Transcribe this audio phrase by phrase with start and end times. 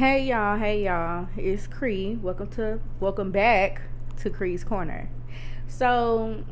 [0.00, 1.28] Hey y'all, hey y'all.
[1.36, 2.16] It's Cree.
[2.22, 3.82] Welcome to welcome back
[4.22, 5.10] to Cree's Corner.
[5.68, 6.42] So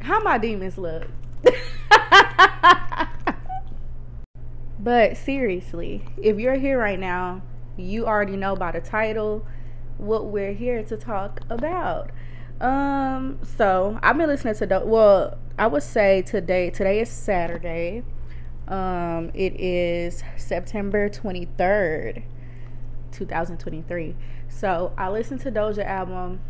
[0.00, 1.06] how my demons look?
[4.78, 7.40] but seriously, if you're here right now,
[7.78, 9.46] you already know by the title
[9.96, 12.10] what we're here to talk about.
[12.60, 18.02] Um, so I've been listening to the well, I would say today today is Saturday.
[18.68, 22.22] Um, it is September 23rd,
[23.10, 24.16] 2023.
[24.48, 26.40] So I listened to Doja album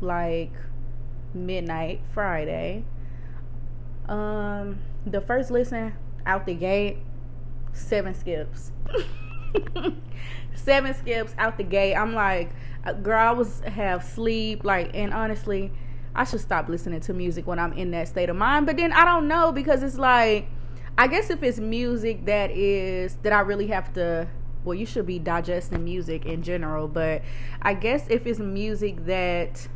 [0.00, 0.52] like
[1.32, 2.84] midnight Friday.
[4.08, 5.94] Um, the first listen
[6.26, 6.98] out the gate,
[7.72, 8.72] seven skips.
[10.54, 11.94] seven skips out the gate.
[11.94, 12.50] I'm like,
[12.84, 14.64] uh, girl, I was have sleep.
[14.64, 15.70] Like, and honestly,
[16.14, 18.66] I should stop listening to music when I'm in that state of mind.
[18.66, 20.48] But then I don't know because it's like,
[20.96, 24.28] I guess if it's music that is that I really have to.
[24.64, 27.20] Well, you should be digesting music in general, but
[27.60, 29.68] I guess if it's music that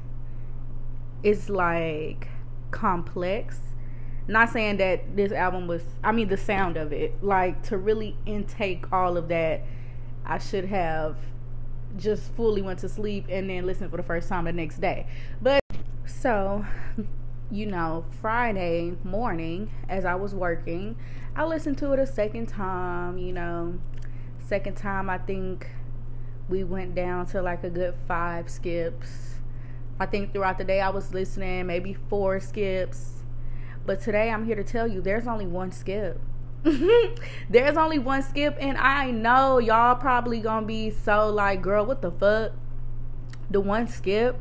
[1.23, 2.29] is like
[2.71, 3.61] complex
[4.29, 8.17] not saying that this album was i mean the sound of it like to really
[8.27, 9.63] intake all of that
[10.27, 11.17] i should have
[11.97, 15.07] just fully went to sleep and then listened for the first time the next day
[15.41, 15.61] but
[16.07, 16.65] so
[17.51, 20.97] you know friday morning as i was working
[21.35, 23.79] i listened to it a second time you know
[24.39, 25.67] second time i think
[26.49, 29.37] we went down to like a good five skips
[29.99, 33.19] i think throughout the day i was listening maybe four skips
[33.89, 36.21] but today I'm here to tell you there's only one skip.
[37.49, 42.03] there's only one skip, and I know y'all probably gonna be so like, girl, what
[42.03, 42.53] the fuck?
[43.51, 44.37] The one skip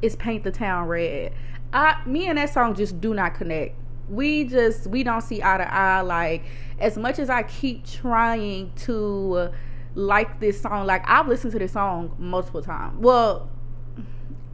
[0.00, 1.34] is Paint the Town Red.
[1.72, 3.76] I me and that song just do not connect.
[4.08, 6.00] We just we don't see eye to eye.
[6.00, 6.44] Like
[6.78, 9.50] as much as I keep trying to
[9.94, 12.98] like this song, like I've listened to this song multiple times.
[12.98, 13.50] Well,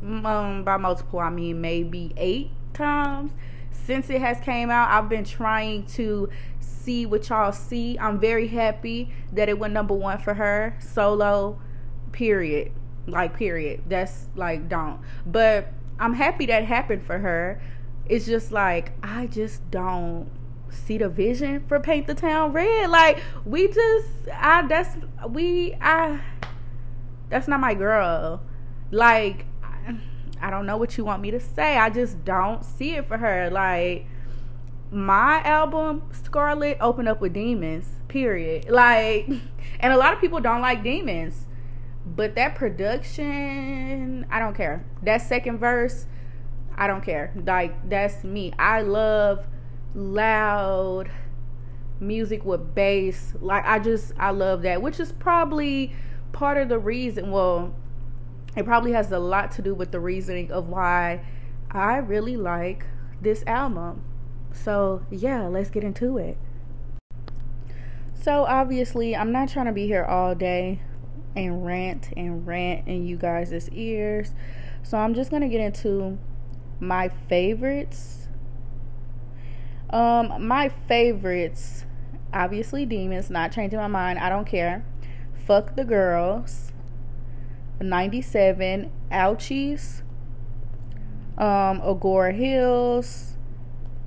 [0.02, 3.32] um, by multiple I mean maybe eight times
[3.70, 6.28] since it has came out i've been trying to
[6.60, 11.58] see what y'all see i'm very happy that it went number one for her solo
[12.12, 12.72] period
[13.06, 17.60] like period that's like don't but i'm happy that happened for her
[18.06, 20.30] it's just like i just don't
[20.70, 24.96] see the vision for paint the town red like we just i that's
[25.28, 26.20] we i
[27.28, 28.42] that's not my girl
[28.90, 29.46] like
[30.44, 31.78] I don't know what you want me to say.
[31.78, 33.48] I just don't see it for her.
[33.50, 34.06] Like
[34.90, 37.88] my album Scarlet opened up with demons.
[38.08, 38.68] Period.
[38.68, 39.26] Like
[39.80, 41.46] and a lot of people don't like demons.
[42.06, 44.84] But that production, I don't care.
[45.02, 46.06] That second verse,
[46.76, 47.32] I don't care.
[47.34, 48.52] Like that's me.
[48.58, 49.46] I love
[49.94, 51.10] loud
[52.00, 53.34] music with bass.
[53.40, 55.94] Like I just I love that, which is probably
[56.34, 57.74] part of the reason, well,
[58.56, 61.24] it probably has a lot to do with the reasoning of why
[61.70, 62.84] I really like
[63.22, 64.04] this album.
[64.52, 66.36] So, yeah, let's get into it.
[68.12, 70.80] So, obviously, I'm not trying to be here all day
[71.36, 74.32] and rant and rant in you guys' ears.
[74.82, 76.18] So, I'm just to get into
[76.80, 78.28] my favorites.
[79.90, 81.84] Um, my favorites,
[82.32, 84.18] obviously, Demons, not changing my mind.
[84.18, 84.84] I don't care.
[85.46, 86.72] Fuck the girls.
[87.80, 90.02] 97, Ouchies,
[91.38, 93.33] um, Agora Hills,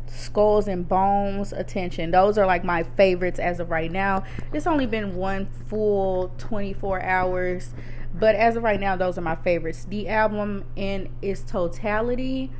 [0.10, 2.12] Skulls and Bones, Attention.
[2.12, 4.24] Those are like my favorites as of right now.
[4.54, 7.74] It's only been one full 24 hours,
[8.14, 9.86] but as of right now, those are my favorites.
[9.86, 12.52] The album in its totality.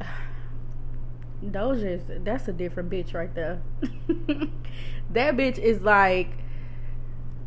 [1.42, 3.62] Those is that's a different bitch right there.
[5.10, 6.36] that bitch is like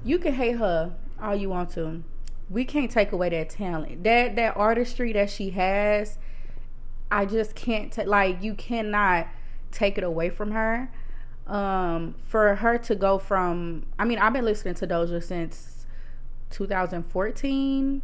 [0.04, 2.04] you can hate her all you want to.
[2.50, 4.04] We can't take away that talent.
[4.04, 6.18] That that artistry that she has,
[7.14, 9.28] I just can't t- like you cannot
[9.72, 10.90] take it away from her.
[11.46, 15.86] Um for her to go from I mean, I've been listening to Doja since
[16.50, 18.02] 2014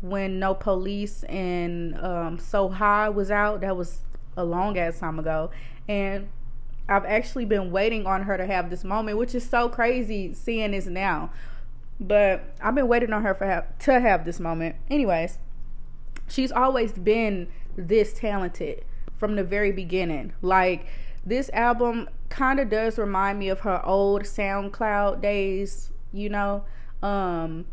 [0.00, 3.60] when No Police and um So High was out.
[3.60, 4.00] That was
[4.36, 5.50] a long ass time ago.
[5.88, 6.28] And
[6.88, 10.72] I've actually been waiting on her to have this moment, which is so crazy seeing
[10.72, 11.30] this now.
[12.00, 14.74] But I've been waiting on her for to have this moment.
[14.90, 15.38] Anyways,
[16.28, 18.84] she's always been this talented
[19.16, 20.32] from the very beginning.
[20.42, 20.86] Like
[21.24, 26.64] this album kind of does remind me of her old SoundCloud days, you know.
[27.02, 27.66] Um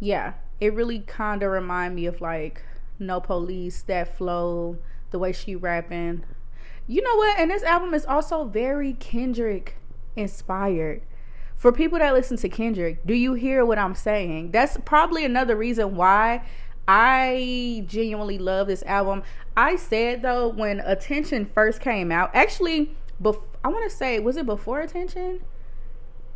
[0.00, 2.62] yeah, it really kind of remind me of like
[2.98, 4.78] No Police, that flow,
[5.10, 6.24] the way she rapping.
[6.86, 7.38] You know what?
[7.38, 9.76] And this album is also very Kendrick
[10.16, 11.02] inspired
[11.58, 14.52] for people that listen to Kendrick, do you hear what I'm saying?
[14.52, 16.46] That's probably another reason why
[16.88, 19.22] I genuinely love this album.
[19.56, 24.38] I said though when Attention first came out, actually, bef- I want to say was
[24.38, 25.40] it before Attention?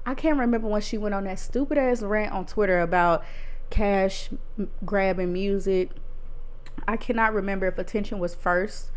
[0.05, 3.25] I can't remember when she went on that stupid ass rant on Twitter about
[3.71, 4.29] cash
[4.85, 5.91] grabbing music.
[6.87, 8.91] I cannot remember if Attention was first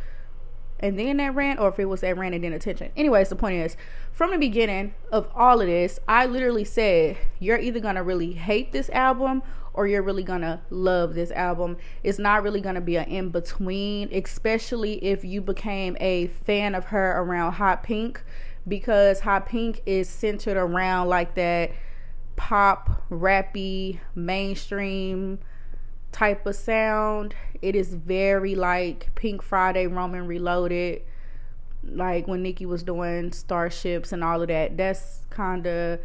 [0.80, 2.92] and then that rant or if it was that rant and then attention.
[2.98, 3.78] Anyways, the point is,
[4.12, 8.72] from the beginning of all of this, I literally said, you're either gonna really hate
[8.72, 9.42] this album
[9.76, 11.78] or you're really gonna love this album.
[12.04, 16.86] It's not really gonna be an in between, especially if you became a fan of
[16.86, 18.24] her around Hot Pink,
[18.68, 21.72] because Hot Pink is centered around like that
[22.36, 25.40] pop, rappy, mainstream
[26.12, 27.36] type of sound.
[27.62, 31.02] It is very like Pink Friday, Roman Reloaded,
[31.84, 34.78] like when Nicki was doing Starships and all of that.
[34.78, 36.00] That's kind of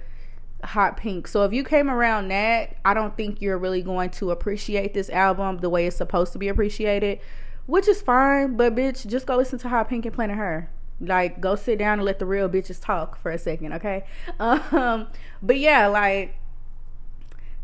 [0.64, 1.28] hot pink.
[1.28, 5.10] So if you came around that, I don't think you're really going to appreciate this
[5.10, 7.20] album the way it's supposed to be appreciated,
[7.66, 8.56] which is fine.
[8.56, 10.70] But bitch, just go listen to Hot Pink and Planet Her.
[11.00, 14.04] Like, go sit down and let the real bitches talk for a second, okay?
[14.38, 15.08] Um,
[15.42, 16.36] but yeah, like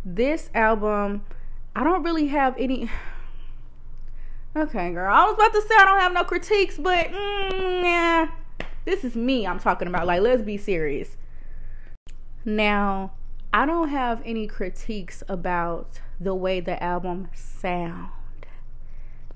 [0.05, 1.23] this album
[1.77, 2.91] I don't really have any.
[4.57, 5.13] Okay, girl.
[5.13, 8.29] I was about to say I don't have no critiques, but mm, yeah,
[8.87, 10.07] this is me I'm talking about.
[10.07, 11.19] Like, let's be serious.
[12.49, 13.11] Now,
[13.53, 18.13] I don't have any critiques about the way the album sound.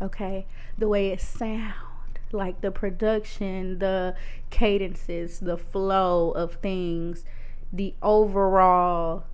[0.00, 0.46] Okay,
[0.78, 1.74] the way it sound,
[2.30, 4.14] like the production, the
[4.50, 7.24] cadences, the flow of things,
[7.72, 9.24] the overall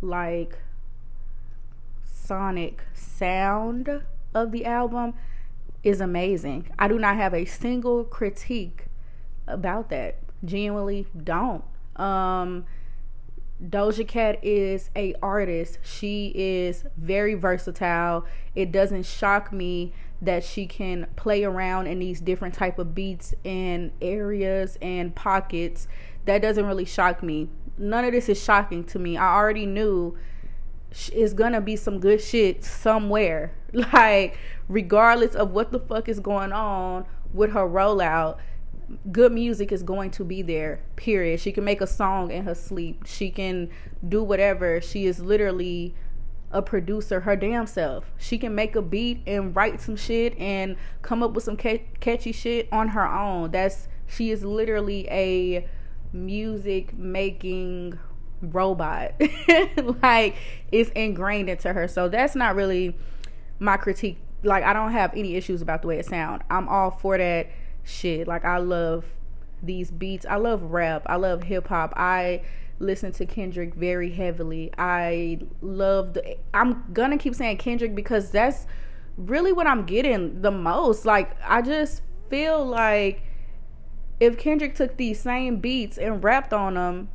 [0.00, 0.58] like
[2.04, 5.12] sonic sound of the album
[5.82, 6.68] is amazing.
[6.78, 8.84] I do not have a single critique
[9.48, 10.18] about that.
[10.44, 11.64] Genuinely don't.
[11.96, 12.64] Um
[13.62, 15.78] Doja Cat is a artist.
[15.82, 18.24] She is very versatile.
[18.54, 23.34] It doesn't shock me that she can play around in these different type of beats
[23.44, 25.86] and areas and pockets.
[26.24, 27.48] That doesn't really shock me.
[27.78, 29.16] None of this is shocking to me.
[29.16, 30.16] I already knew
[31.12, 33.52] is gonna be some good shit somewhere.
[33.92, 38.38] Like, regardless of what the fuck is going on with her rollout,
[39.12, 40.80] good music is going to be there.
[40.96, 41.40] Period.
[41.40, 43.04] She can make a song in her sleep.
[43.06, 43.70] She can
[44.06, 44.80] do whatever.
[44.80, 45.94] She is literally
[46.54, 48.12] a producer her damn self.
[48.16, 52.32] She can make a beat and write some shit and come up with some catchy
[52.32, 53.50] shit on her own.
[53.50, 55.68] That's she is literally a
[56.12, 57.98] music making
[58.40, 59.20] robot.
[60.02, 60.36] like
[60.70, 61.88] it's ingrained into her.
[61.88, 62.96] So that's not really
[63.58, 64.18] my critique.
[64.44, 66.42] Like I don't have any issues about the way it sound.
[66.50, 67.48] I'm all for that
[67.84, 68.26] shit.
[68.26, 69.04] Like I love
[69.62, 70.26] these beats.
[70.26, 71.02] I love rap.
[71.06, 71.92] I love hip hop.
[71.96, 72.42] I
[72.78, 74.72] listen to Kendrick very heavily.
[74.76, 78.66] I love the I'm gonna keep saying Kendrick because that's
[79.16, 81.04] really what I'm getting the most.
[81.04, 83.22] Like I just feel like
[84.18, 87.08] if Kendrick took these same beats and rapped on them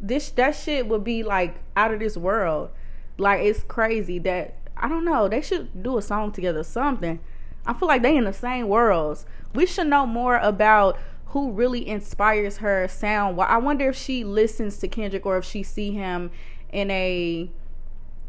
[0.00, 2.70] this that shit would be like out of this world.
[3.16, 5.28] Like it's crazy that I don't know.
[5.28, 7.20] They should do a song together, something.
[7.66, 9.26] I feel like they in the same worlds.
[9.54, 13.40] We should know more about who really inspires her sound.
[13.40, 16.30] I wonder if she listens to Kendrick or if she see him
[16.72, 17.50] in a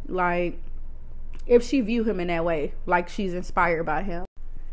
[0.07, 0.59] like
[1.47, 4.25] if she view him in that way, like she's inspired by him.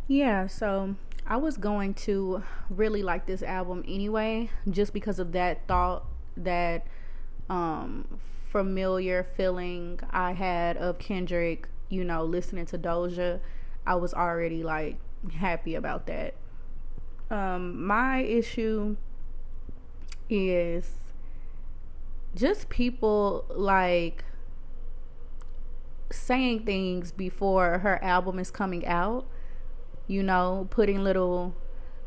[0.09, 5.67] Yeah, so I was going to really like this album anyway, just because of that
[5.69, 6.87] thought that
[7.51, 13.41] um, familiar feeling I had of Kendrick, you know, listening to Doja,
[13.87, 14.97] I was already like
[15.35, 16.35] happy about that.
[17.31, 18.97] Um, my issue
[20.29, 20.91] is
[22.35, 24.25] just people like
[26.11, 29.27] saying things before her album is coming out,
[30.07, 31.55] you know, putting little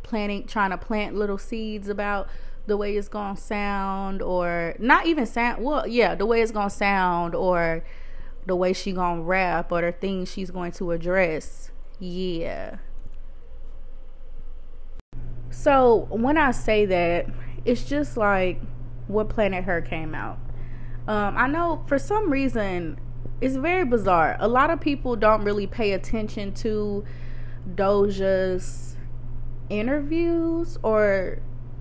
[0.03, 2.27] planting, trying to plant little seeds about
[2.67, 6.70] the way it's gonna sound or not even sound well yeah the way it's gonna
[6.70, 7.84] sound or
[8.46, 11.72] the way she gonna rap or the things she's going to address.
[12.00, 12.78] Yeah.
[15.50, 17.28] So when i say that
[17.64, 18.62] it's just like
[19.08, 20.38] what planet her came out.
[21.08, 23.00] Um, i know for some reason
[23.42, 24.38] it's very bizarre.
[24.40, 27.04] A lot of people don't really pay attention to
[27.75, 28.96] doja's
[29.70, 31.40] interviews or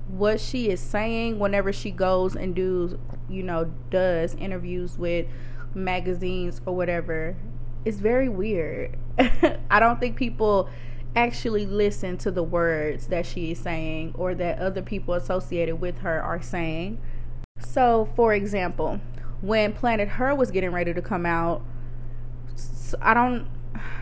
[0.08, 5.26] what she is saying whenever she goes and do you know does interviews with
[5.74, 7.36] magazines or whatever
[7.84, 8.96] it's very weird.
[9.70, 10.68] I don't think people
[11.14, 15.98] actually listen to the words that she is saying or that other people associated with
[15.98, 17.00] her are saying.
[17.60, 19.00] So, for example,
[19.40, 21.62] when Planet Her was getting ready to come out,
[23.00, 23.48] I don't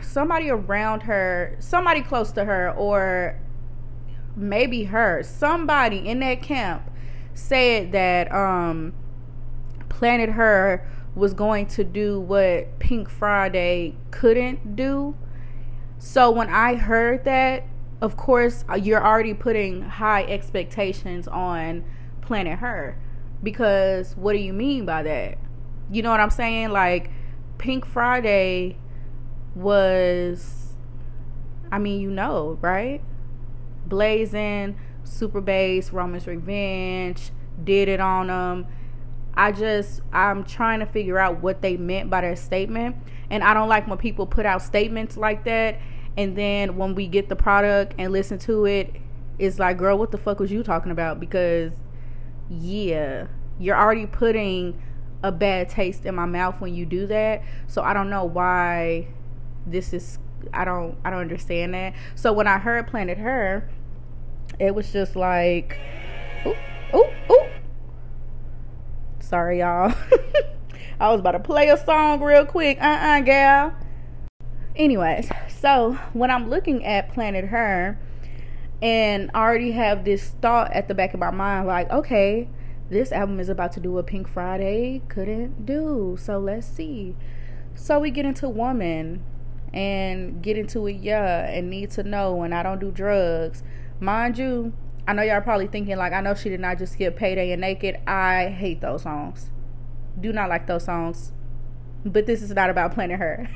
[0.01, 3.39] somebody around her, somebody close to her or
[4.35, 6.89] maybe her, somebody in that camp
[7.33, 8.93] said that um
[9.89, 15.15] Planet Her was going to do what Pink Friday couldn't do.
[15.99, 17.65] So when I heard that,
[18.01, 21.85] of course, uh, you're already putting high expectations on
[22.21, 22.97] Planet Her
[23.41, 25.37] because what do you mean by that?
[25.91, 26.69] You know what I'm saying?
[26.69, 27.11] Like
[27.57, 28.77] Pink Friday
[29.55, 30.63] was
[31.71, 33.01] I mean, you know, right?
[33.87, 37.31] Blazing, Super Bass, Roman's Revenge,
[37.63, 38.67] did it on them.
[39.35, 42.95] I just I'm trying to figure out what they meant by their statement.
[43.29, 45.79] And I don't like when people put out statements like that
[46.17, 48.93] and then when we get the product and listen to it,
[49.39, 51.19] it's like, girl, what the fuck was you talking about?
[51.19, 51.73] Because
[52.49, 53.27] yeah,
[53.59, 54.79] you're already putting
[55.23, 57.41] a bad taste in my mouth when you do that.
[57.67, 59.07] So I don't know why
[59.65, 60.19] this is
[60.53, 61.93] I don't I don't understand that.
[62.15, 63.69] So when I heard Planet Her,
[64.59, 65.79] it was just like
[66.45, 66.55] ooh,
[66.93, 67.42] ooh, ooh.
[69.33, 69.91] Sorry y'all.
[70.99, 72.77] I was about to play a song real quick.
[72.79, 73.75] Uh-uh, gal.
[74.75, 77.97] Anyways, so when I'm looking at Planet Her
[78.79, 82.47] and I already have this thought at the back of my mind like, okay,
[82.91, 86.15] this album is about to do what Pink Friday couldn't do.
[86.21, 87.15] So let's see.
[87.73, 89.23] So we get into Woman
[89.73, 92.43] and get into it, yeah, and need to know.
[92.43, 93.63] And I don't do drugs.
[93.99, 94.73] Mind you,
[95.07, 97.61] I know y'all probably thinking, like, I know she did not just get Payday and
[97.61, 97.97] Naked.
[98.07, 99.49] I hate those songs.
[100.19, 101.33] Do not like those songs.
[102.05, 103.49] But this is not about Planet Her.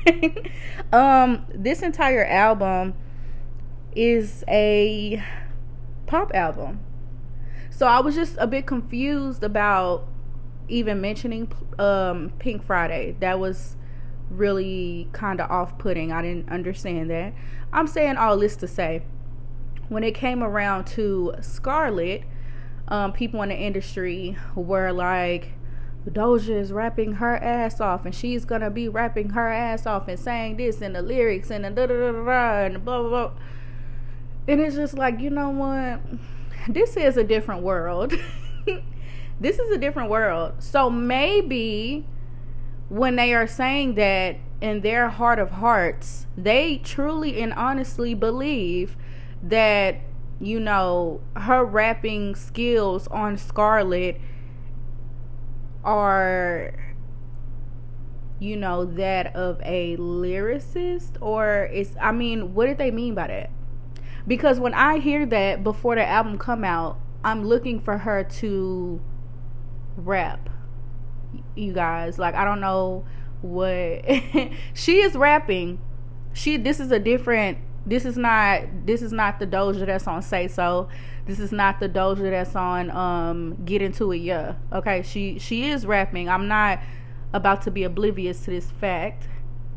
[0.92, 2.94] um, this entire album
[3.94, 5.22] is a
[6.06, 6.80] pop album.
[7.70, 10.06] So I was just a bit confused about
[10.68, 13.16] even mentioning um, Pink Friday.
[13.20, 13.76] That was
[14.30, 16.12] really kind of off putting.
[16.12, 17.32] I didn't understand that.
[17.72, 19.02] I'm saying all this to say,
[19.88, 22.24] when it came around to Scarlet,
[22.88, 25.52] um, people in the industry were like,
[26.08, 30.18] Doja is rapping her ass off, and she's gonna be rapping her ass off and
[30.18, 33.32] saying this and the lyrics and the da da da da and blah blah blah.
[34.46, 36.00] And it's just like, you know what?
[36.68, 38.14] This is a different world.
[39.40, 40.54] this is a different world.
[40.62, 42.06] So maybe
[42.88, 48.96] when they are saying that in their heart of hearts, they truly and honestly believe
[49.42, 49.96] that,
[50.40, 54.20] you know, her rapping skills on Scarlet
[55.84, 56.74] are
[58.40, 63.26] you know that of a lyricist or is I mean what did they mean by
[63.28, 63.50] that?
[64.26, 69.00] Because when I hear that before the album come out, I'm looking for her to
[69.96, 70.50] rap
[71.56, 72.18] you guys.
[72.18, 73.04] Like I don't know
[73.40, 74.04] what
[74.74, 75.80] she is rapping.
[76.32, 80.22] She this is a different this is not this is not the Doja that's on
[80.22, 80.88] Say So.
[81.26, 84.54] This is not the Doja that's on um Get Into It Yeah.
[84.72, 86.28] Okay, she she is rapping.
[86.28, 86.80] I'm not
[87.32, 89.28] about to be oblivious to this fact.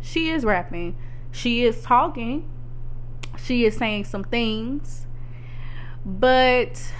[0.01, 0.97] She is rapping.
[1.31, 2.49] She is talking.
[3.37, 5.05] She is saying some things.
[6.05, 6.91] But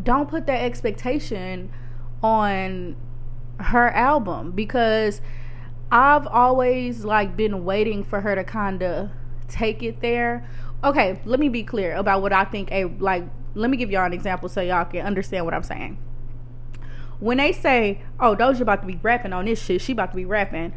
[0.00, 1.72] don't put that expectation
[2.22, 2.96] on
[3.58, 5.20] her album because
[5.90, 9.10] I've always like been waiting for her to kind of
[9.48, 10.48] take it there.
[10.84, 13.24] Okay, let me be clear about what I think a like
[13.54, 15.98] let me give y'all an example so y'all can understand what I'm saying.
[17.18, 19.80] When they say, "Oh, Doja about to be rapping on this shit.
[19.80, 20.74] She about to be rapping."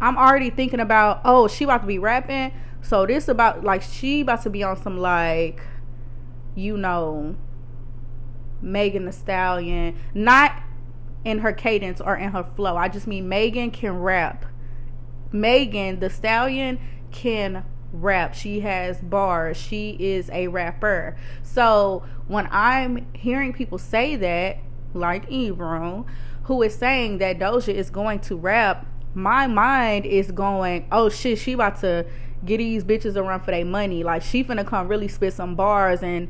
[0.00, 4.20] I'm already thinking about, "Oh, she about to be rapping." So this about like she
[4.20, 5.60] about to be on some like
[6.54, 7.36] you know
[8.60, 10.62] Megan Thee Stallion, not
[11.24, 12.76] in her cadence or in her flow.
[12.76, 14.44] I just mean Megan can rap.
[15.32, 16.78] Megan Thee Stallion
[17.10, 18.34] can rap.
[18.34, 19.56] She has bars.
[19.56, 21.16] She is a rapper.
[21.42, 24.58] So when I'm hearing people say that,
[24.94, 26.06] like Ebro,
[26.44, 31.38] who is saying that Doja is going to rap, my mind is going, oh shit,
[31.38, 32.06] she about to
[32.44, 34.02] get these bitches a run for their money.
[34.02, 36.28] Like she finna come really spit some bars and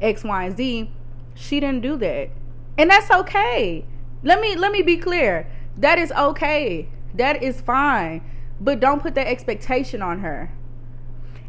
[0.00, 0.90] X, Y, and Z.
[1.34, 2.30] She didn't do that.
[2.78, 3.84] And that's okay.
[4.22, 5.50] Let me let me be clear.
[5.76, 6.88] That is okay.
[7.14, 8.22] That is fine.
[8.60, 10.52] But don't put that expectation on her.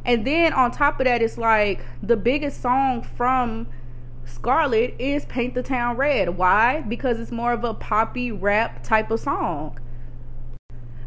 [0.05, 3.67] And then on top of that, it's like the biggest song from
[4.25, 6.37] Scarlet is Paint the Town Red.
[6.37, 6.81] Why?
[6.81, 9.79] Because it's more of a poppy rap type of song.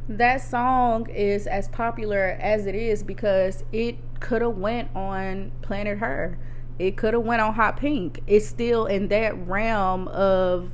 [0.09, 5.99] That song is as popular as it is because it could have went on Planet
[5.99, 6.39] Her
[6.79, 8.21] It could have went on Hot Pink.
[8.27, 10.71] It's still in that realm of,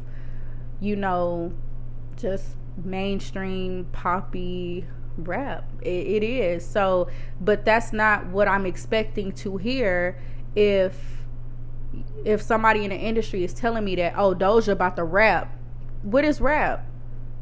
[0.81, 1.53] you know,
[2.17, 4.87] just mainstream poppy
[5.19, 5.65] rap.
[5.83, 6.65] It, it is.
[6.67, 7.09] So,
[7.41, 10.19] but that's not what I'm expecting to hear
[10.55, 10.99] if
[12.25, 15.57] if somebody in the industry is telling me that oh Doja about to rap,
[16.03, 16.87] what is rap?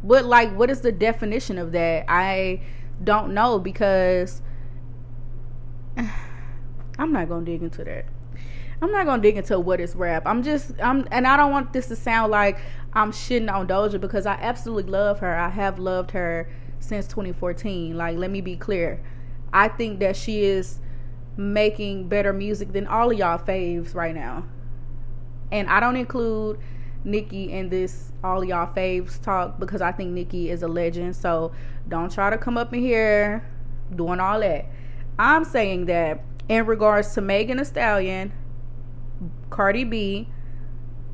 [0.03, 2.05] What like what is the definition of that?
[2.09, 2.61] I
[3.03, 4.43] don't know because
[5.97, 8.07] I'm not gonna dig into that.
[8.83, 10.25] I'm not gonna dig into what is rap.
[10.27, 12.59] I'm just I'm and I don't want this to sound like
[12.93, 15.35] I'm shitting on Doja because I absolutely love her.
[15.35, 16.49] I have loved her
[16.85, 17.97] since 2014.
[17.97, 19.03] Like let me be clear.
[19.53, 20.81] I think that she is
[21.37, 24.45] making better music than all of y'all faves right now.
[25.51, 26.59] And I don't include
[27.05, 31.15] Nicki in this all y'all faves talk because I think Nicki is a legend.
[31.15, 31.53] So
[31.89, 33.47] don't try to come up in here
[33.95, 34.67] doing all that.
[35.19, 38.33] I'm saying that in regards to Megan Thee Stallion,
[39.51, 40.29] Cardi B,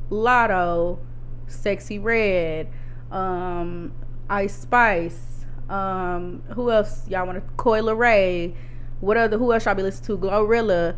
[0.09, 0.99] Latto,
[1.47, 2.69] Sexyy Red,
[3.11, 3.93] um,
[4.29, 5.40] Ice Spice,
[5.71, 7.53] um, who else y'all want to?
[7.55, 8.53] Coi Leray,
[8.99, 9.37] what other?
[9.37, 10.27] Who else y'all be listening to?
[10.27, 10.95] Glorilla,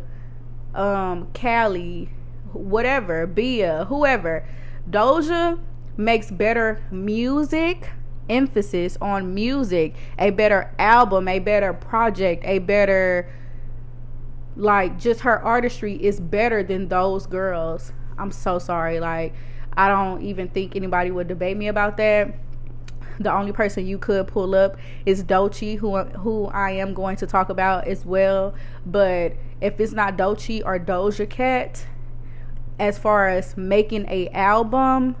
[0.74, 2.10] um, Kali,
[2.52, 4.46] whatever, Bia, whoever.
[4.90, 5.60] Doja
[5.96, 7.90] makes better music,
[8.28, 13.32] emphasis on music, a better album, a better project, a better
[14.56, 17.92] like just her artistry is better than those girls.
[18.18, 18.98] I'm so sorry.
[18.98, 19.34] Like
[19.76, 22.34] I don't even think anybody would debate me about that.
[23.20, 27.26] The only person you could pull up is Doechii, who who I am going to
[27.26, 28.54] talk about as well.
[28.84, 31.86] But if it's not Doechii or Doja Cat,
[32.78, 35.16] as far as making a album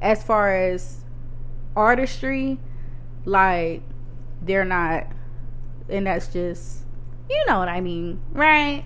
[0.00, 1.04] as far as
[1.76, 2.58] artistry
[3.24, 3.82] like
[4.42, 5.06] they're not
[5.88, 6.80] and that's just
[7.28, 8.84] you know what i mean right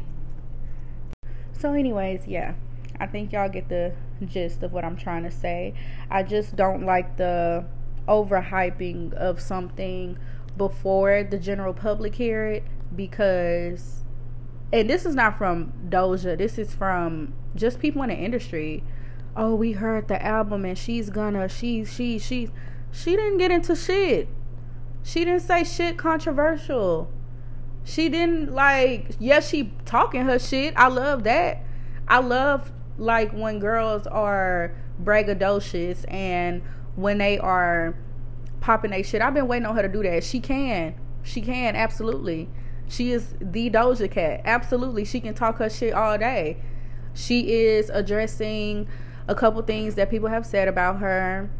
[1.52, 2.54] so anyways yeah
[3.00, 3.92] i think y'all get the
[4.26, 5.74] gist of what i'm trying to say
[6.10, 7.64] i just don't like the
[8.06, 10.18] overhyping of something
[10.56, 12.64] before the general public hear it
[12.96, 14.02] because
[14.72, 16.36] and this is not from Doja.
[16.36, 18.84] This is from just people in the industry.
[19.36, 22.50] Oh, we heard the album and she's gonna she's she she
[22.92, 24.28] she didn't get into shit.
[25.02, 27.10] She didn't say shit controversial.
[27.84, 30.74] She didn't like yes, she talking her shit.
[30.76, 31.62] I love that.
[32.06, 36.62] I love like when girls are braggadocious and
[36.96, 37.94] when they are
[38.60, 39.22] popping their shit.
[39.22, 40.24] I've been waiting on her to do that.
[40.24, 40.94] She can.
[41.22, 42.48] She can absolutely.
[42.88, 44.42] She is the Doja Cat.
[44.44, 45.04] Absolutely.
[45.04, 46.58] She can talk her shit all day.
[47.14, 48.88] She is addressing
[49.26, 51.50] a couple things that people have said about her.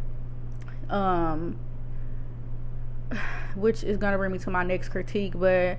[0.91, 1.59] Um
[3.55, 5.79] which is gonna bring me to my next critique, but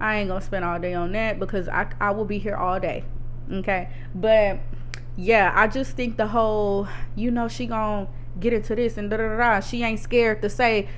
[0.00, 2.80] I ain't gonna spend all day on that because I I will be here all
[2.80, 3.04] day.
[3.50, 3.88] Okay.
[4.14, 4.60] But
[5.20, 8.06] yeah, I just think the whole, you know, she gonna
[8.38, 9.58] get into this and da da da.
[9.58, 10.88] She ain't scared to say.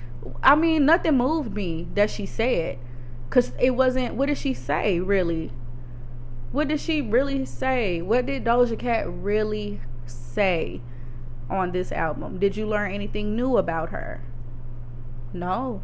[0.42, 2.78] I mean, nothing moved me that she said.
[3.30, 4.16] Cause it wasn't.
[4.16, 5.52] What did she say really?
[6.52, 8.02] What did she really say?
[8.02, 10.83] What did Doja Cat really say
[11.48, 12.38] on this album?
[12.38, 14.22] Did you learn anything new about her?
[15.33, 15.80] No.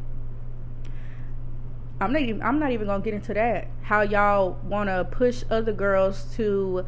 [2.03, 3.69] I'm not even, I'm not even gonna get into that.
[3.85, 6.85] How y'all wanna push other girls to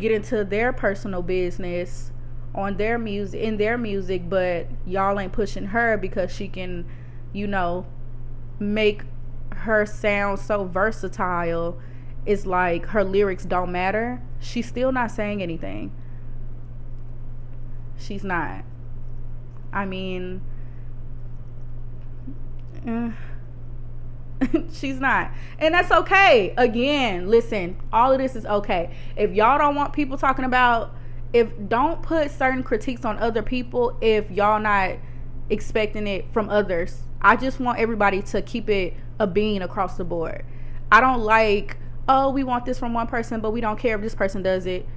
[0.00, 2.10] get into their personal business
[2.54, 6.86] on their music in their music, but y'all ain't pushing her because she can,
[7.32, 7.86] you know,
[8.58, 9.02] make
[9.52, 11.78] her sound so versatile.
[12.26, 14.20] It's like her lyrics don't matter.
[14.40, 15.92] She's still not saying anything.
[17.96, 18.64] She's not.
[19.72, 20.42] I mean
[22.86, 23.10] eh,
[24.72, 29.74] she's not and that's okay again listen all of this is okay if y'all don't
[29.74, 30.94] want people talking about
[31.32, 34.96] if don't put certain critiques on other people if y'all not
[35.50, 40.04] expecting it from others i just want everybody to keep it a being across the
[40.04, 40.44] board.
[40.90, 41.76] I don't like,
[42.08, 44.66] oh, we want this from one person, but we don't care if this person does
[44.66, 44.88] it.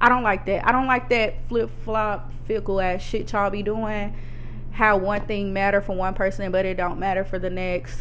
[0.00, 0.66] I don't like that.
[0.66, 4.16] I don't like that flip flop, fickle ass shit y'all be doing.
[4.72, 8.00] How one thing matter for one person, but it don't matter for the next.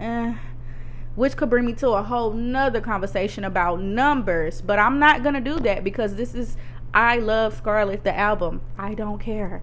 [0.00, 0.34] Eh.
[1.14, 4.62] Which could bring me to a whole nother conversation about numbers.
[4.62, 6.56] But I'm not gonna do that because this is
[6.94, 8.62] I love Scarlet the album.
[8.78, 9.62] I don't care.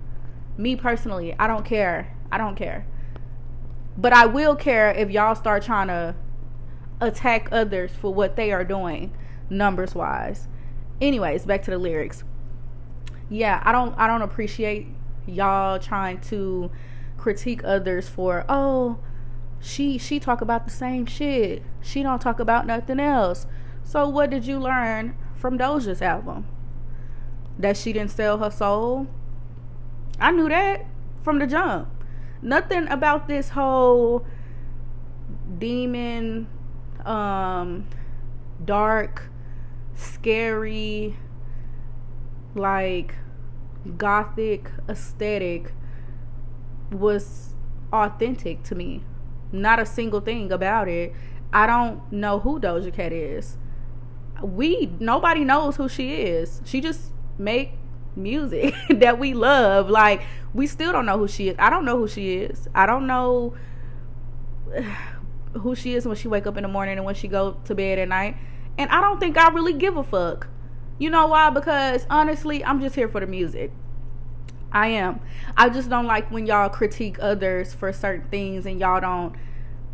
[0.58, 2.15] Me personally, I don't care.
[2.32, 2.86] I don't care.
[3.97, 6.15] But I will care if y'all start trying to
[7.02, 9.13] attack others for what they are doing
[9.50, 10.47] numbers wise.
[11.02, 12.23] Anyways, back to the lyrics.
[13.30, 14.88] Yeah, I don't I don't appreciate
[15.26, 16.71] y'all trying to
[17.17, 19.00] critique others for oh
[19.60, 21.63] she she talk about the same shit.
[21.82, 23.48] She don't talk about nothing else.
[23.84, 26.48] So what did you learn from Doja's album?
[27.58, 29.08] That she didn't sell her soul?
[30.20, 30.86] I knew that
[31.24, 31.89] from the jump.
[32.41, 34.26] Nothing about this whole
[35.58, 36.48] demon
[37.06, 37.88] um
[38.63, 39.30] dark
[39.96, 41.15] scary
[42.54, 43.15] like
[43.98, 45.72] gothic aesthetic
[46.91, 47.56] was
[47.93, 49.04] authentic to me.
[49.51, 51.13] Not a single thing about it.
[51.53, 53.57] I don't know who Doja Cat is.
[54.41, 56.62] We nobody knows who she is.
[56.65, 57.71] She just make
[58.15, 59.89] music that we love.
[59.89, 61.55] Like we still don't know who she is.
[61.60, 62.67] I don't know who she is.
[62.75, 63.55] I don't know
[65.53, 67.75] who she is when she wake up in the morning and when she go to
[67.75, 68.36] bed at night.
[68.77, 70.47] And I don't think I really give a fuck.
[70.99, 71.49] You know why?
[71.49, 73.71] Because honestly, I'm just here for the music.
[74.71, 75.21] I am.
[75.56, 79.36] I just don't like when y'all critique others for certain things and y'all don't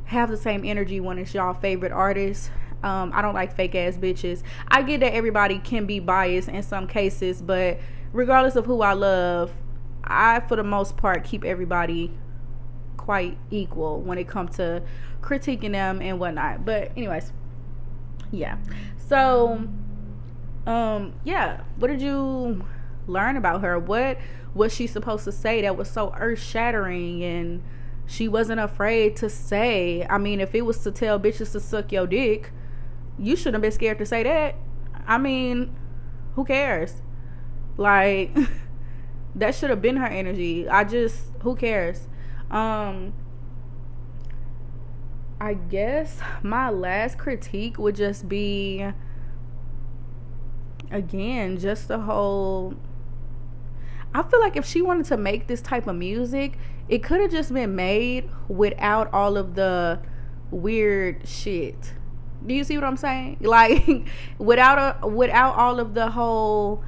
[0.05, 2.49] have the same energy when it's y'all favorite artists.
[2.83, 4.43] Um, I don't like fake ass bitches.
[4.67, 7.79] I get that everybody can be biased in some cases, but
[8.12, 9.51] regardless of who I love,
[10.03, 12.12] I for the most part keep everybody
[12.97, 14.83] quite equal when it comes to
[15.21, 16.65] critiquing them and whatnot.
[16.65, 17.31] But anyways,
[18.31, 18.57] yeah.
[19.07, 19.65] So
[20.67, 22.65] um yeah, what did you
[23.07, 23.77] learn about her?
[23.79, 24.17] What
[24.53, 27.63] was she supposed to say that was so earth shattering and
[28.05, 30.05] she wasn't afraid to say?
[30.09, 32.51] I mean, if it was to tell bitches to suck your dick,
[33.17, 34.55] you shouldn't have been scared to say that.
[35.07, 35.75] I mean,
[36.35, 37.01] who cares?
[37.77, 38.35] Like
[39.35, 40.67] that should have been her energy.
[40.67, 42.07] I just who cares?
[42.51, 43.13] Um
[45.39, 48.85] I guess my last critique would just be
[50.89, 52.75] again, just the whole
[54.13, 57.32] I feel like if she wanted to make this type of music, it could have
[57.32, 59.99] just been made without all of the
[60.52, 61.93] weird shit.
[62.45, 63.38] Do you see what I'm saying?
[63.41, 66.84] Like without a without all of the whole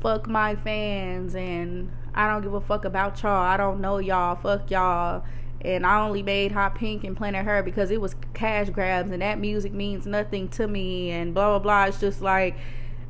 [0.00, 3.30] fuck my fans and I don't give a fuck about y'all.
[3.30, 4.36] I don't know y'all.
[4.36, 5.24] Fuck y'all.
[5.62, 9.22] And I only made Hot Pink and Planet Her because it was cash grabs and
[9.22, 11.84] that music means nothing to me and blah blah blah.
[11.84, 12.56] It's just like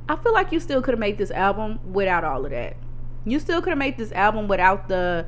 [0.09, 2.77] I feel like you still could have made this album without all of that.
[3.25, 5.27] You still could have made this album without the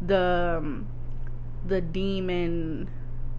[0.00, 0.88] the um,
[1.66, 2.88] the demon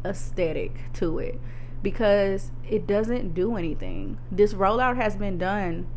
[0.06, 1.40] aesthetic to it
[1.82, 4.18] because it doesn't do anything.
[4.32, 5.88] This rollout has been done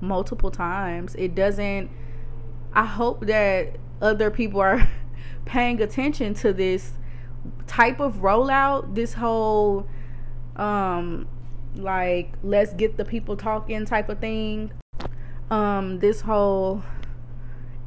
[0.00, 1.14] multiple times.
[1.16, 1.90] It doesn't
[2.72, 4.88] I hope that other people are
[5.44, 6.92] paying attention to this
[7.66, 9.86] type of rollout, this whole
[10.56, 11.26] um
[11.74, 14.72] like let's get the people talking type of thing.
[15.50, 16.82] Um this whole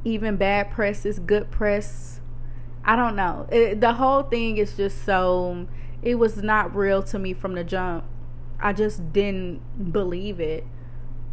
[0.04, 2.22] even bad press is good press.
[2.84, 3.48] I don't know.
[3.52, 5.68] It, the whole thing is just so
[6.02, 8.06] it was not real to me from the jump.
[8.60, 10.66] I just didn't believe it.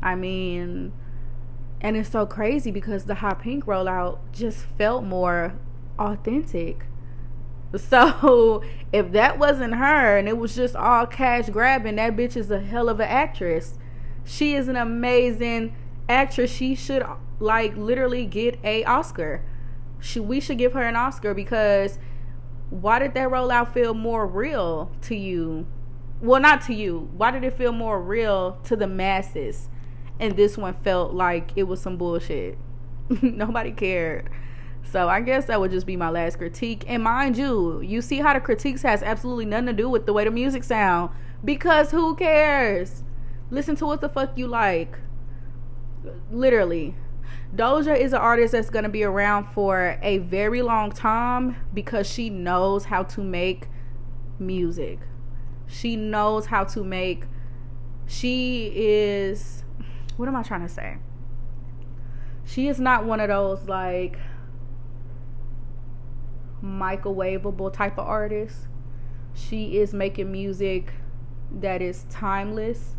[0.02, 0.92] I mean,
[1.80, 5.54] and it's so crazy because the hot pink rollout just felt more
[5.98, 6.86] authentic.
[7.76, 12.50] So if that wasn't her and it was just all cash grabbing, that bitch is
[12.50, 13.78] a hell of an actress.
[14.24, 15.74] She is an amazing
[16.08, 16.50] actress.
[16.50, 17.04] She should
[17.40, 19.44] like literally get a Oscar.
[20.00, 21.98] She, we should give her an Oscar because
[22.70, 25.66] why did that rollout feel more real to you?
[26.20, 27.10] Well, not to you.
[27.16, 29.68] Why did it feel more real to the masses?
[30.20, 32.56] And this one felt like it was some bullshit.
[33.22, 34.30] Nobody cared.
[34.84, 36.84] So I guess that would just be my last critique.
[36.86, 40.12] And mind you, you see how the critiques has absolutely nothing to do with the
[40.12, 41.10] way the music sound.
[41.44, 43.02] Because who cares?
[43.50, 44.98] Listen to what the fuck you like.
[46.30, 46.94] Literally.
[47.54, 52.06] Doja is an artist that's going to be around for a very long time because
[52.10, 53.68] she knows how to make
[54.38, 54.98] music.
[55.66, 57.24] She knows how to make
[58.06, 59.64] she is
[60.16, 60.98] what am I trying to say?
[62.44, 64.18] She is not one of those like
[66.62, 68.68] microwavable type of artist.
[69.34, 70.92] She is making music
[71.60, 72.96] that is timeless.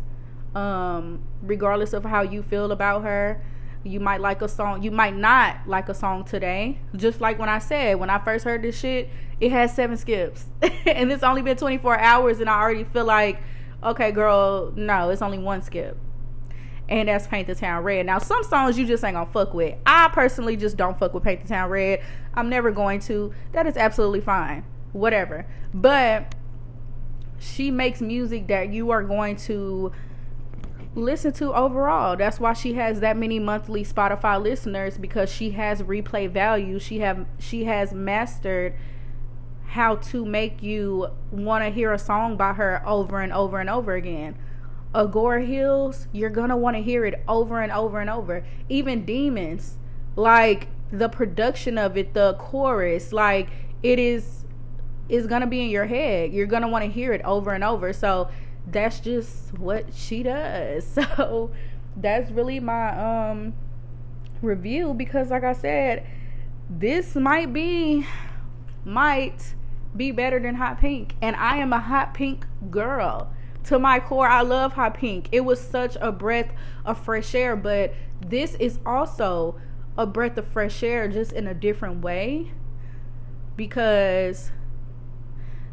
[0.54, 3.44] Um, regardless of how you feel about her,
[3.82, 6.78] you might like a song, you might not like a song today.
[6.94, 10.46] Just like when I said, when I first heard this shit, it has seven skips.
[10.86, 13.42] and it's only been 24 hours, and I already feel like,
[13.82, 15.96] okay, girl, no, it's only one skip
[16.88, 18.06] and that's Paint the Town Red.
[18.06, 19.76] Now, some songs you just ain't gonna fuck with.
[19.86, 22.02] I personally just don't fuck with Paint the Town Red.
[22.34, 23.32] I'm never going to.
[23.52, 24.64] That is absolutely fine.
[24.92, 25.46] Whatever.
[25.72, 26.34] But
[27.38, 29.92] she makes music that you are going to
[30.94, 32.16] listen to overall.
[32.16, 36.78] That's why she has that many monthly Spotify listeners because she has replay value.
[36.78, 38.74] She have she has mastered
[39.68, 43.68] how to make you want to hear a song by her over and over and
[43.68, 44.36] over again
[44.94, 48.46] Agora Hills, you're gonna want to hear it over and over and over.
[48.68, 49.76] Even Demons,
[50.14, 53.48] like the production of it, the chorus, like
[53.82, 54.44] it is
[55.08, 56.32] is gonna be in your head.
[56.32, 57.92] You're gonna want to hear it over and over.
[57.92, 58.28] So
[58.66, 60.86] that's just what she does.
[61.16, 61.50] So
[61.96, 62.88] that's really my
[63.28, 63.54] um
[64.42, 66.06] review because like I said,
[66.70, 68.06] this might be
[68.84, 69.54] might
[69.96, 73.33] be better than hot pink and I am a hot pink girl.
[73.64, 75.28] To my core, I love hot pink.
[75.32, 76.52] It was such a breath
[76.84, 79.58] of fresh air, but this is also
[79.96, 82.52] a breath of fresh air just in a different way
[83.56, 84.50] because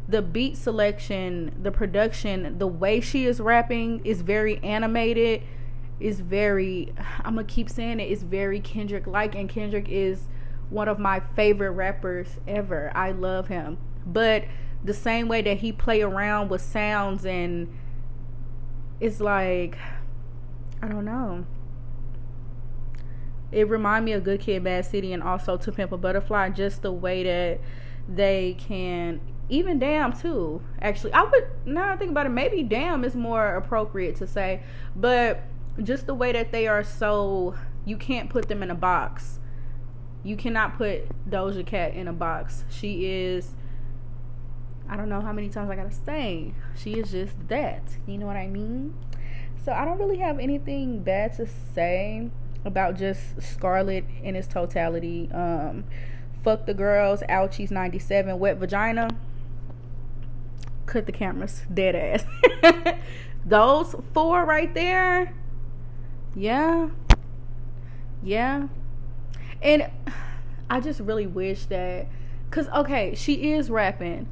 [0.08, 5.42] the beat selection, the production, the way she is rapping is very animated
[6.00, 6.92] is very
[7.24, 10.28] I'm gonna keep saying it, it's very Kendrick like and Kendrick is
[10.70, 12.90] one of my favorite rappers ever.
[12.94, 13.78] I love him.
[14.06, 14.44] But
[14.82, 17.72] the same way that he play around with sounds and
[19.02, 19.76] it's like
[20.82, 21.44] I don't know.
[23.50, 26.80] It remind me of Good Kid Bad City and also To Pimp a Butterfly just
[26.82, 27.60] the way that
[28.08, 33.04] they can even damn too actually i would now i think about it maybe damn
[33.04, 34.62] is more appropriate to say
[34.96, 35.42] but
[35.82, 39.38] just the way that they are so you can't put them in a box.
[40.22, 42.64] You cannot put Doja Cat in a box.
[42.70, 43.54] She is
[44.92, 46.52] I don't know how many times I gotta say.
[46.76, 47.82] She is just that.
[48.06, 48.94] You know what I mean?
[49.64, 52.28] So I don't really have anything bad to say
[52.64, 55.30] about just Scarlet in its totality.
[55.32, 55.84] Um
[56.44, 59.08] Fuck the girls, ouchies 97, wet vagina.
[60.86, 62.96] Cut the cameras, dead ass.
[63.46, 65.32] Those four right there
[66.34, 66.88] yeah.
[68.22, 68.68] Yeah.
[69.60, 69.90] And
[70.70, 72.06] I just really wish that
[72.50, 74.28] cuz okay, she is rapping.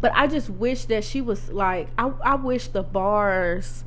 [0.00, 3.84] But I just wish that she was like I I wish the bars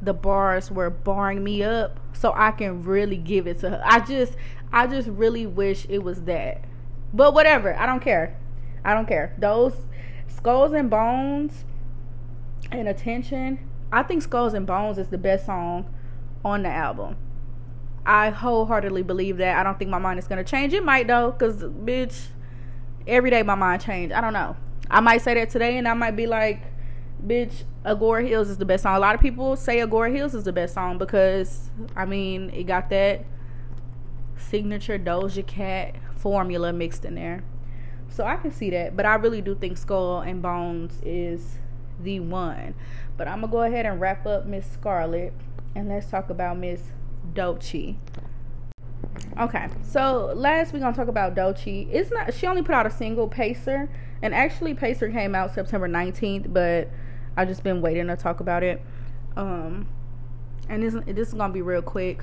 [0.00, 3.82] the bars were barring me up so I can really give it to her.
[3.84, 4.34] I just
[4.72, 6.64] I just really wish it was that.
[7.12, 8.38] But whatever, I don't care.
[8.84, 9.34] I don't care.
[9.38, 9.74] Those
[10.28, 11.64] skulls and bones
[12.70, 13.68] and attention.
[13.90, 15.92] I think Skulls and Bones is the best song
[16.44, 17.16] on the album.
[18.04, 19.58] I wholeheartedly believe that.
[19.58, 20.72] I don't think my mind is gonna change.
[20.72, 22.28] It might though, cause bitch,
[23.06, 24.12] every day my mind change.
[24.12, 24.56] I don't know.
[24.90, 26.62] I might say that today, and I might be like,
[27.24, 28.96] bitch, Agora Hills is the best song.
[28.96, 32.64] A lot of people say Agora Hills is the best song because I mean it
[32.64, 33.24] got that
[34.36, 37.42] signature Doja Cat formula mixed in there.
[38.08, 41.58] So I can see that, but I really do think Skull and Bones is
[42.00, 42.74] the one.
[43.16, 45.32] But I'm gonna go ahead and wrap up Miss Scarlet
[45.74, 46.82] and let's talk about Miss
[47.32, 47.96] Doechii.
[49.40, 51.88] Okay, so last we're gonna talk about Doechii.
[51.92, 53.88] It's not she only put out a single Pacer,
[54.22, 56.90] and actually Pacer came out September 19th, but
[57.36, 58.82] I've just been waiting to talk about it.
[59.36, 59.88] Um,
[60.68, 62.22] and this this is gonna be real quick.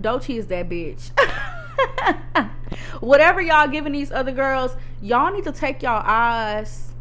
[0.00, 1.10] Doechii is that bitch.
[3.00, 6.92] Whatever y'all giving these other girls, y'all need to take y'all eyes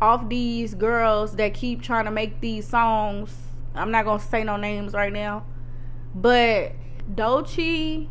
[0.00, 3.34] off these girls that keep trying to make these songs
[3.74, 5.46] I'm not gonna say no names right now,
[6.14, 6.72] but
[7.14, 8.08] Doechii,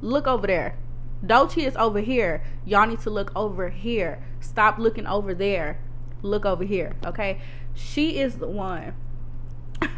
[0.00, 0.76] look over there.
[1.24, 2.42] Doechii is over here.
[2.64, 4.22] Y'all need to look over here.
[4.40, 5.80] Stop looking over there.
[6.22, 6.96] Look over here.
[7.04, 7.40] Okay,
[7.74, 8.94] she is the one.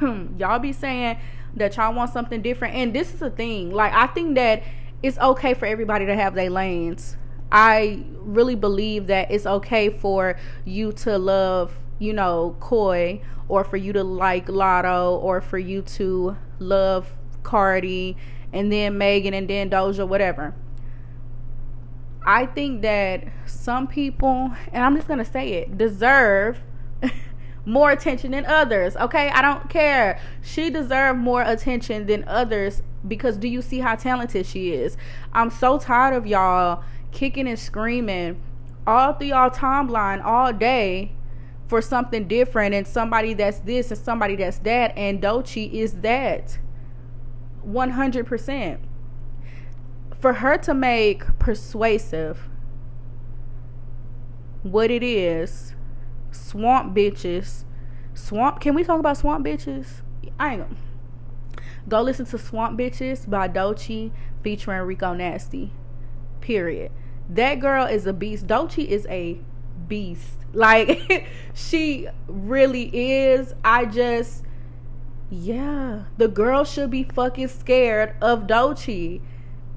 [0.39, 1.19] y'all be saying
[1.55, 3.71] that y'all want something different, and this is the thing.
[3.71, 4.63] Like I think that
[5.03, 7.17] it's okay for everybody to have their lanes.
[7.53, 13.77] I really believe that it's okay for you to love, you know, Coi or for
[13.77, 17.11] you to like Latto or for you to love
[17.43, 18.17] Cardi
[18.53, 20.55] and then Megan and then Doja, whatever.
[22.25, 26.59] I think that some people, and I'm just gonna say it, deserve
[27.65, 28.97] more attention than others.
[28.97, 30.21] Okay, I don't care.
[30.43, 34.97] She deserves more attention than others because do you see how talented she is?
[35.33, 38.41] I'm so tired of y'all kicking and screaming
[38.87, 41.13] all through y'all timeline all day
[41.69, 46.59] for something different and somebody that's this and somebody that's that and Doechii is that
[47.67, 48.79] 100%
[50.21, 52.49] for her to make persuasive
[54.63, 55.75] what it is
[56.31, 57.65] swamp bitches
[58.15, 60.03] swamp can we talk about swamp bitches
[60.39, 60.77] I ain't gonna
[61.89, 65.73] go listen to swamp bitches by Doechii featuring Rico Nasty
[66.41, 66.93] period
[67.29, 69.41] that girl is a beast Doechii is a
[69.89, 73.55] beast like she really is.
[73.65, 74.45] I just
[75.33, 79.21] yeah, the girl should be fucking scared of Doechii.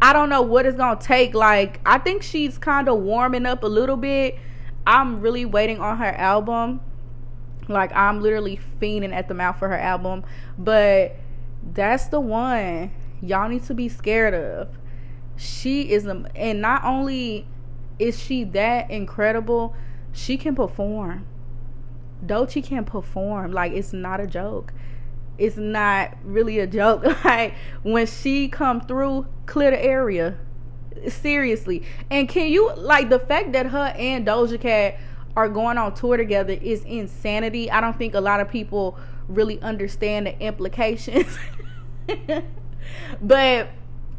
[0.04, 1.34] I don't know what it's gonna take.
[1.34, 4.38] Like, I think she's kind of warming up a little bit.
[4.86, 6.82] I'm really waiting on her album.
[7.70, 10.26] Like I'm literally fiending at the mouth for her album,
[10.58, 11.16] but
[11.72, 14.78] that's the one y'all need to be scared of.
[15.38, 17.48] She is a, and not only
[17.98, 19.74] is she that incredible,
[20.12, 21.26] she can perform.
[22.26, 23.54] Doechii can perform.
[23.54, 24.74] Like it's not a joke.
[25.38, 27.04] It's not really a joke.
[27.26, 30.38] like when she come through, clear the area.
[31.08, 31.84] Seriously.
[32.10, 34.98] And can you like the fact that her and Doja Cat
[35.36, 37.69] are going on tour together is insanity.
[37.72, 41.38] I don't think a lot of people really understand the implications.
[43.22, 43.69] but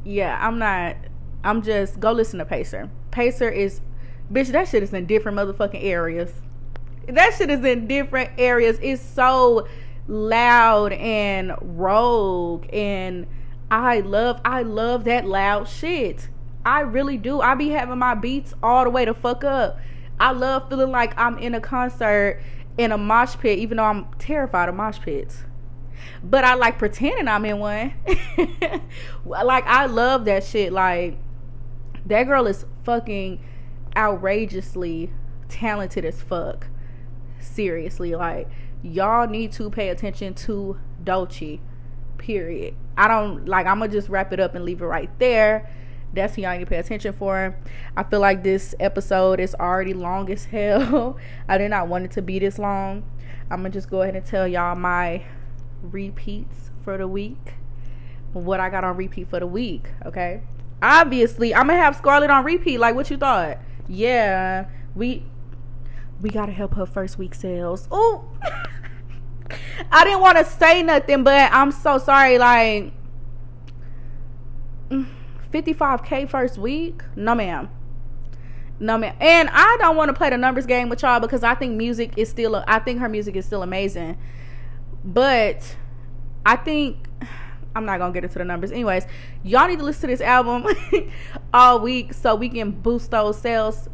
[0.05, 0.97] yeah, I'm not
[1.45, 2.91] I'm just go listen to Pacer.
[3.11, 3.81] Pacer is
[4.33, 6.33] bitch, that shit is in different motherfucking areas.
[7.09, 8.79] That shit is in different areas.
[8.83, 9.69] It's so
[10.07, 13.27] loud and rogue and
[13.71, 16.29] I love I love that loud shit.
[16.65, 17.41] I really do.
[17.41, 19.79] I be having my beats all the way to fuck up.
[20.19, 22.41] I love feeling like I'm in a concert
[22.79, 25.45] in a mosh pit, even though I'm terrified of mosh pits.
[26.23, 27.95] But I like pretending I'm in one.
[29.25, 30.73] like I love that shit.
[30.73, 31.19] Like
[32.07, 33.45] that girl is fucking
[33.97, 35.11] outrageously
[35.49, 36.67] talented as fuck.
[37.41, 38.49] Seriously, like
[38.85, 41.59] y'all need to pay attention to Doechii.
[42.19, 42.75] Period.
[42.97, 45.71] I don't like I'm gonna just wrap it up and leave it right there.
[46.13, 47.57] That's who y'all need to pay attention for.
[47.97, 51.19] I feel like this episode is already long as hell.
[51.49, 53.03] I did not want it to be this long.
[53.51, 55.25] I'm gonna just go ahead and tell y'all my
[55.83, 57.55] repeats for the week.
[58.33, 60.43] What I got on repeat for the week, okay?
[60.83, 62.79] Obviously, I'm gonna have Scarlet on repeat.
[62.79, 63.59] Like what you thought?
[63.89, 65.25] Yeah, we
[66.21, 67.89] we gotta help her first week sales.
[67.91, 68.25] Oh,
[69.91, 72.39] I didn't want to say nothing, but I'm so sorry.
[72.39, 72.93] Like
[75.53, 77.03] 55k first week?
[77.17, 77.71] No, ma'am.
[78.81, 79.17] No, ma'am.
[79.21, 82.15] And I don't want to play the numbers game with y'all because I think music
[82.17, 82.63] is still.
[82.67, 84.19] I think her music is still amazing,
[85.05, 85.77] but
[86.45, 87.09] I think
[87.77, 88.73] I'm not gonna get into the numbers.
[88.73, 89.07] Anyways,
[89.43, 90.67] y'all need to listen to this album
[91.55, 93.89] all week so we can boost those sales.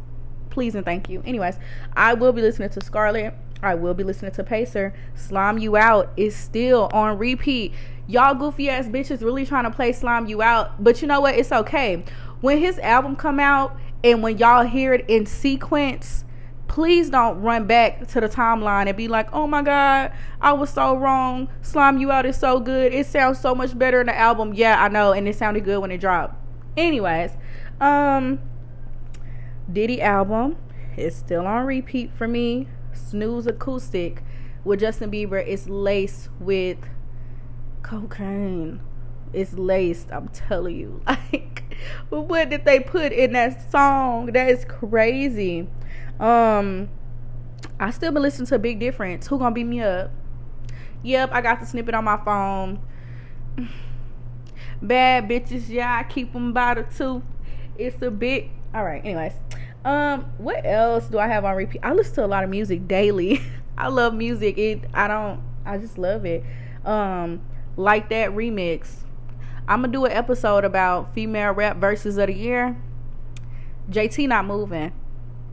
[0.49, 1.21] Please and thank you.
[1.25, 1.57] Anyways,
[1.95, 3.33] I will be listening to Scarlet.
[3.63, 4.93] I will be listening to Pacer.
[5.15, 7.73] Slime You Out is still on repeat.
[8.07, 11.35] Y'all goofy ass bitches really trying to play Slime You Out, but you know what?
[11.35, 12.03] It's okay.
[12.41, 16.25] When his album come out and when y'all hear it in sequence,
[16.67, 20.69] please don't run back to the timeline and be like, oh my God, I was
[20.69, 21.47] so wrong.
[21.61, 22.93] Slime You Out is so good.
[22.93, 24.53] It sounds so much better in the album.
[24.53, 25.11] Yeah, I know.
[25.11, 26.35] And it sounded good when it dropped.
[26.75, 27.31] Anyways,
[27.79, 28.39] um,
[29.71, 30.57] Diddy album
[30.97, 32.67] is still on repeat for me.
[32.93, 34.23] Snooze Acoustic
[34.63, 36.77] with Justin Bieber is laced with
[37.83, 38.81] cocaine.
[39.33, 41.01] It's laced, I'm telling you.
[41.31, 41.63] Like,
[42.09, 44.27] what did they put in that song?
[44.27, 45.67] That is crazy.
[46.19, 46.89] Um,
[47.79, 49.25] I still been listening to Big Difference.
[49.25, 50.11] Who gonna beat me up?
[51.01, 52.79] Yep, I got the snippet on my phone.
[54.81, 57.23] Bad bitches, yeah, I keep them by the two.
[57.77, 58.47] It's a bit.
[58.73, 59.03] All right.
[59.03, 59.33] Anyways,
[59.85, 61.81] um, what else do I have on repeat?
[61.83, 63.41] I listen to a lot of music daily.
[63.77, 64.57] I love music.
[64.57, 64.83] It.
[64.93, 65.41] I don't.
[65.65, 66.43] I just love it.
[66.85, 67.41] Um,
[67.77, 68.97] like that remix.
[69.67, 72.75] I'm gonna do an episode about female rap verses of the year.
[73.89, 74.91] JT not moving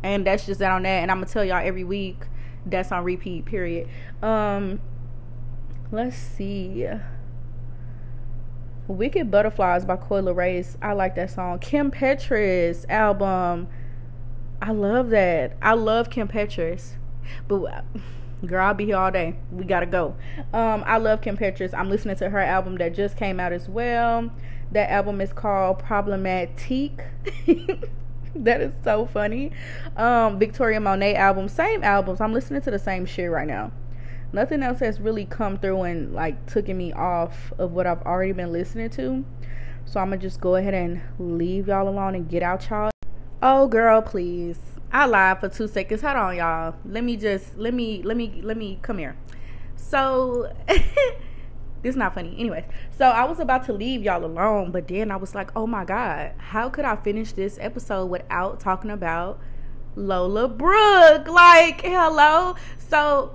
[0.02, 2.26] and that's just that on that and i'm gonna tell y'all every week
[2.66, 3.88] that's on repeat period
[4.22, 4.80] um
[5.90, 6.86] let's see
[8.86, 13.68] wicked butterflies by Coi Leray i like that song kim petras album
[14.60, 16.92] i love that i love kim petras
[17.46, 17.84] but
[18.46, 20.14] girl i'll be here all day we gotta go
[20.52, 23.68] um i love kim petras i'm listening to her album that just came out as
[23.68, 24.30] well
[24.70, 27.04] that album is called problematique
[28.34, 29.52] that is so funny.
[29.96, 32.20] Um, Victoria Monet album, same albums.
[32.20, 33.72] I'm listening to the same shit right now.
[34.32, 38.32] Nothing else has really come through and like taken me off of what I've already
[38.32, 39.24] been listening to.
[39.86, 42.90] So I'm gonna just go ahead and leave y'all alone and get out y'all.
[43.42, 44.58] Oh girl, please.
[44.92, 46.02] I lied for two seconds.
[46.02, 46.74] Hold on, y'all.
[46.84, 49.16] Let me just let me let me let me come here.
[49.76, 50.52] So
[51.82, 52.34] This is not funny.
[52.38, 52.64] Anyways,
[52.96, 55.84] so I was about to leave y'all alone, but then I was like, oh my
[55.84, 59.38] God, how could I finish this episode without talking about
[59.94, 61.28] Lola Brooke?
[61.28, 62.56] Like, hello.
[62.88, 63.32] So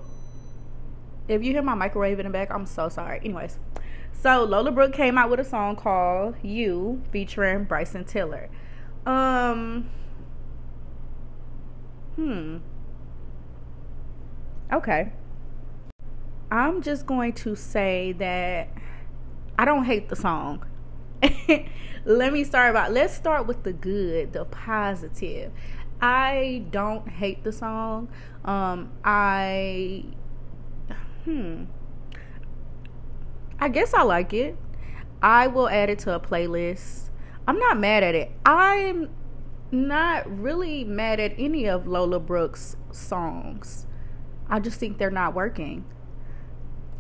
[1.29, 3.19] if you hear my microwave in the back, I'm so sorry.
[3.23, 3.59] Anyways,
[4.11, 8.49] so Lola Brooke came out with a song called You featuring Bryson Tiller.
[9.05, 9.89] Um
[12.15, 12.57] Hmm.
[14.71, 15.11] Okay.
[16.51, 18.69] I'm just going to say that
[19.57, 20.65] I don't hate the song.
[22.05, 25.51] Let me start about let's start with the good, the positive.
[26.01, 28.09] I don't hate the song.
[28.43, 30.05] Um I
[31.23, 31.65] Hmm.
[33.59, 34.57] I guess I like it.
[35.21, 37.09] I will add it to a playlist.
[37.47, 38.31] I'm not mad at it.
[38.45, 39.09] I'm
[39.73, 43.87] not really mad at any of Lola Brooke's songs.
[44.47, 45.85] I just think they're not working.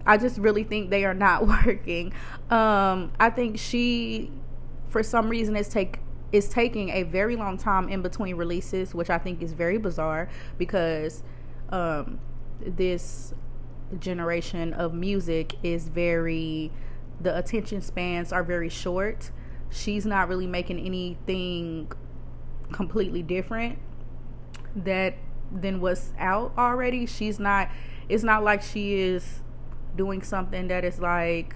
[0.05, 2.13] I just really think they are not working.
[2.49, 4.31] Um, I think she,
[4.89, 5.99] for some reason, is take
[6.31, 10.27] is taking a very long time in between releases, which I think is very bizarre
[10.57, 11.21] because
[11.69, 12.19] um,
[12.59, 13.35] this
[13.99, 16.71] generation of music is very
[17.21, 19.29] the attention spans are very short.
[19.69, 21.91] She's not really making anything
[22.73, 23.79] completely different
[24.75, 25.15] that
[25.51, 27.05] than what's out already.
[27.05, 27.69] She's not
[28.09, 29.41] it's not like she is
[29.95, 31.55] doing something that is like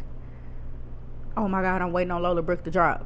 [1.35, 3.05] oh my god, I'm waiting on Lola Brooke to drop.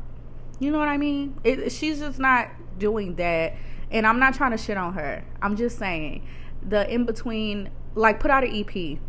[0.59, 1.39] You know what I mean?
[1.43, 3.53] It, she's just not doing that.
[3.89, 5.25] And I'm not trying to shit on her.
[5.41, 6.25] I'm just saying
[6.61, 8.99] the in between like put out an EP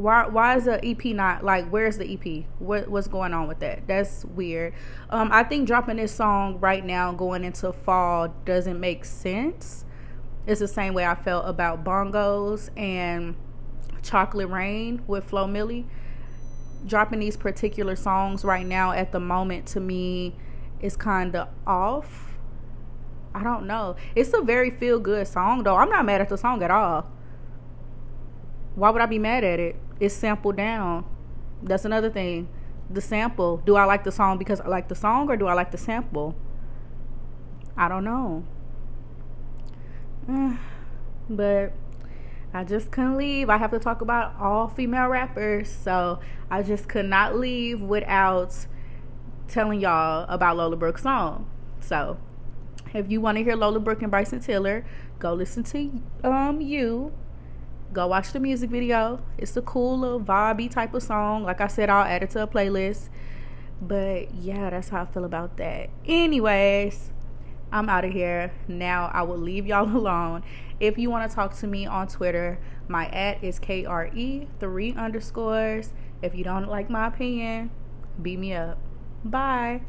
[0.00, 2.44] why why is the EP not like where's the EP?
[2.58, 3.86] What what's going on with that?
[3.86, 4.72] That's weird.
[5.10, 9.84] Um I think dropping this song right now going into fall doesn't make sense.
[10.46, 13.36] It's the same way I felt about Bongos and
[14.02, 15.84] Chocolate Rain with Flo Milli.
[16.86, 20.34] Dropping these particular songs right now at the moment to me
[20.80, 22.38] is kind of off.
[23.34, 23.96] I don't know.
[24.16, 25.76] It's a very feel good song though.
[25.76, 27.06] I'm not mad at the song at all.
[28.74, 29.76] Why would I be mad at it?
[30.00, 31.04] It's sampled down.
[31.62, 32.48] That's another thing.
[32.88, 33.58] The sample.
[33.58, 35.78] Do I like the song because I like the song or do I like the
[35.78, 36.34] sample?
[37.76, 38.44] I don't know.
[41.30, 41.72] but
[42.52, 43.48] I just couldn't leave.
[43.50, 45.70] I have to talk about all female rappers.
[45.70, 46.18] So
[46.50, 48.66] I just could not leave without
[49.48, 51.48] telling y'all about Lola Brooke's song.
[51.80, 52.18] So
[52.94, 54.84] if you want to hear Lola Brooke and Bryson Tiller,
[55.18, 57.12] go listen to um you
[57.92, 59.20] go watch the music video.
[59.38, 61.42] It's a cool little vibey type of song.
[61.42, 63.08] Like I said, I'll add it to a playlist.
[63.82, 65.90] But yeah, that's how I feel about that.
[66.06, 67.10] Anyways,
[67.72, 68.52] I'm out of here.
[68.68, 70.42] Now I will leave y'all alone.
[70.78, 75.92] If you want to talk to me on Twitter, my at is KRE three underscores.
[76.22, 77.70] If you don't like my opinion,
[78.20, 78.78] beat me up.
[79.24, 79.82] Bye.